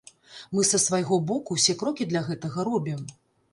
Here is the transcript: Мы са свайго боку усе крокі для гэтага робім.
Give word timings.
Мы 0.59 0.63
са 0.69 0.79
свайго 0.85 1.19
боку 1.33 1.59
усе 1.61 1.77
крокі 1.83 2.09
для 2.13 2.25
гэтага 2.33 2.69
робім. 2.73 3.07